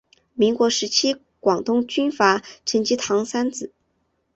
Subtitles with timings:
[0.33, 3.71] 民国时期广东军阀陈济棠三子。